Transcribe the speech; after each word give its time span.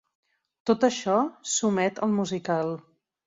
Tot 0.69 0.85
això 0.87 1.17
s'omet 1.55 2.03
al 2.07 2.15
musical. 2.21 2.73